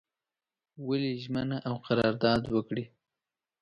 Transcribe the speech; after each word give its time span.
ولي 0.87 1.13
ژمنه 1.23 1.57
او 1.67 1.75
قرارداد 1.87 2.43
وکړي. 2.49 2.85